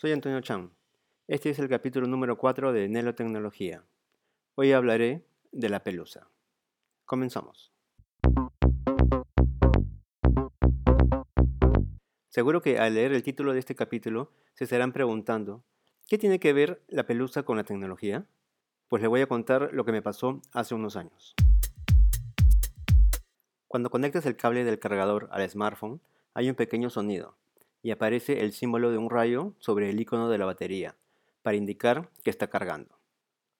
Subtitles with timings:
[0.00, 0.70] soy Antonio Chan.
[1.26, 3.84] Este es el capítulo número 4 de Nelo Tecnología.
[4.54, 6.30] Hoy hablaré de la pelusa.
[7.04, 7.72] Comenzamos.
[12.28, 15.64] Seguro que al leer el título de este capítulo se estarán preguntando,
[16.06, 18.24] ¿qué tiene que ver la pelusa con la tecnología?
[18.86, 21.34] Pues les voy a contar lo que me pasó hace unos años.
[23.66, 26.00] Cuando conectas el cable del cargador al smartphone,
[26.34, 27.36] hay un pequeño sonido
[27.82, 30.96] y aparece el símbolo de un rayo sobre el icono de la batería,
[31.42, 32.98] para indicar que está cargando.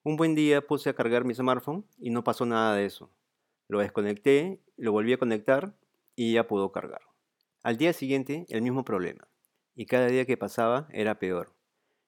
[0.02, 3.10] Un buen día puse a cargar mi smartphone y no pasó nada de eso.
[3.68, 5.74] Lo desconecté, lo volví a conectar
[6.16, 7.02] y ya pudo cargar.
[7.62, 9.28] Al día siguiente el mismo problema,
[9.74, 11.54] y cada día que pasaba era peor.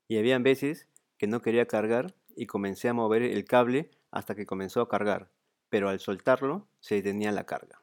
[0.09, 4.47] Y habían veces que no quería cargar y comencé a mover el cable hasta que
[4.47, 5.31] comenzó a cargar,
[5.69, 7.83] pero al soltarlo se detenía la carga.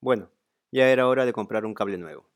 [0.00, 0.30] Bueno,
[0.76, 2.28] ya era hora de comprar un cable nuevo.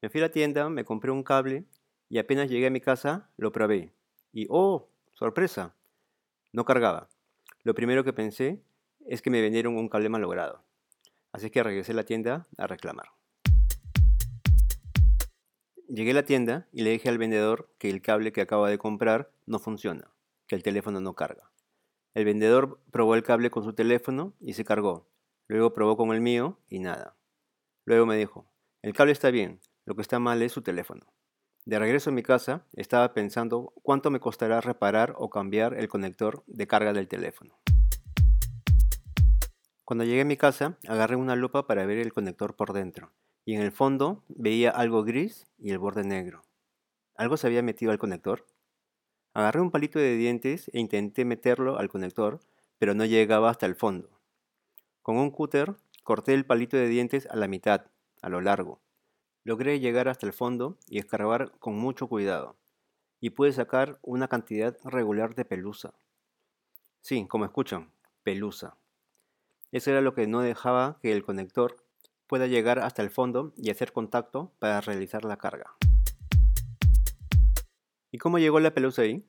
[0.00, 1.64] Me fui a la tienda, me compré un cable
[2.08, 3.92] y apenas llegué a mi casa lo probé.
[4.32, 4.88] Y ¡oh!
[5.12, 5.76] ¡Sorpresa!
[6.52, 7.08] No cargaba.
[7.62, 8.60] Lo primero que pensé
[9.06, 10.64] es que me vendieron un cable malogrado.
[11.30, 13.10] Así que regresé a la tienda a reclamar.
[15.86, 18.78] Llegué a la tienda y le dije al vendedor que el cable que acaba de
[18.78, 20.10] comprar no funciona,
[20.48, 21.52] que el teléfono no carga.
[22.14, 25.06] El vendedor probó el cable con su teléfono y se cargó.
[25.46, 27.14] Luego probó con el mío y nada.
[27.84, 28.46] Luego me dijo,
[28.82, 31.12] el cable está bien, lo que está mal es su teléfono.
[31.64, 36.44] De regreso a mi casa, estaba pensando cuánto me costará reparar o cambiar el conector
[36.46, 37.58] de carga del teléfono.
[39.84, 43.12] Cuando llegué a mi casa, agarré una lupa para ver el conector por dentro,
[43.44, 46.42] y en el fondo veía algo gris y el borde negro.
[47.16, 48.46] ¿Algo se había metido al conector?
[49.34, 52.40] Agarré un palito de dientes e intenté meterlo al conector,
[52.78, 54.20] pero no llegaba hasta el fondo.
[55.02, 57.86] Con un cúter Corté el palito de dientes a la mitad,
[58.22, 58.80] a lo largo.
[59.44, 62.56] Logré llegar hasta el fondo y escarbar con mucho cuidado,
[63.20, 65.94] y pude sacar una cantidad regular de pelusa.
[67.02, 67.92] Sí, como escuchan,
[68.24, 68.76] pelusa.
[69.70, 71.76] Eso era lo que no dejaba que el conector
[72.26, 75.76] pueda llegar hasta el fondo y hacer contacto para realizar la carga.
[78.10, 79.24] ¿Y cómo llegó la pelusa ahí?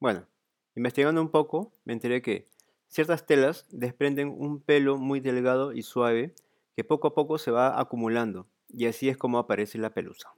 [0.00, 0.26] Bueno,
[0.74, 2.48] investigando un poco, me enteré que
[2.88, 6.34] Ciertas telas desprenden un pelo muy delgado y suave
[6.74, 10.34] que poco a poco se va acumulando y así es como aparece la pelusa.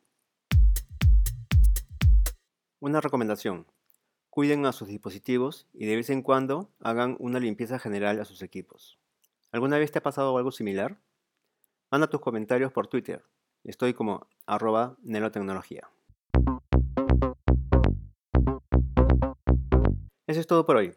[2.81, 3.67] Una recomendación.
[4.31, 8.43] Cuiden a sus dispositivos y de vez en cuando hagan una limpieza general a sus
[8.43, 8.99] equipos.
[9.51, 11.01] ¿Alguna vez te ha pasado algo similar?
[11.91, 13.25] Manda tus comentarios por Twitter.
[13.65, 15.91] Estoy como arroba nelotecnología.
[20.27, 20.95] Eso es todo por hoy.